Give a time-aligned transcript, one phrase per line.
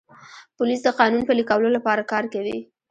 [0.57, 2.57] پولیس د قانون پلي کولو لپاره کار کوي.